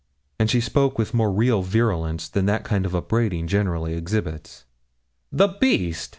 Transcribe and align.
And 0.39 0.49
she 0.49 0.61
spoke 0.61 0.97
with 0.97 1.13
more 1.13 1.31
real 1.31 1.61
virulence 1.61 2.27
than 2.27 2.47
that 2.47 2.63
kind 2.63 2.87
of 2.87 2.95
upbraiding 2.95 3.45
generally 3.45 3.93
exhibits. 3.93 4.65
'The 5.31 5.49
beast!' 5.61 6.09